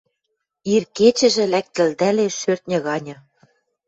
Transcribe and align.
Ир 0.73 0.83
кечӹжӹ 0.97 1.45
лӓктӹлдӓлеш 1.51 2.33
шӧртньӹ 2.41 2.77
ганьы 2.85 3.15